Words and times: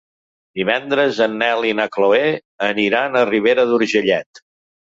Divendres 0.59 1.19
en 1.25 1.35
Nel 1.41 1.67
i 1.71 1.75
na 1.81 1.87
Chloé 1.97 2.23
aniran 2.71 3.21
a 3.21 3.25
Ribera 3.33 3.71
d'Urgellet. 3.75 4.43